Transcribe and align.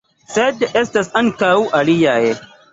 Sed 0.37 0.65
estas 0.81 1.13
ankaŭ 1.23 1.53
aliaj. 1.83 2.19